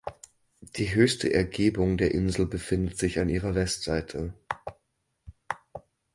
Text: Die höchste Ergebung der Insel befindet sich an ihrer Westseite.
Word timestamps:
Die 0.77 0.95
höchste 0.95 1.31
Ergebung 1.31 1.95
der 1.95 2.11
Insel 2.11 2.47
befindet 2.47 2.97
sich 2.97 3.19
an 3.19 3.29
ihrer 3.29 3.53
Westseite. 3.53 4.33